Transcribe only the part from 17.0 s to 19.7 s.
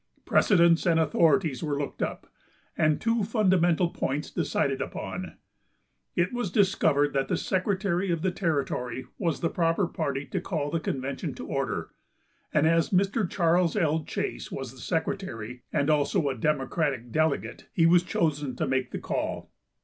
delegate, he was chosen to make the call.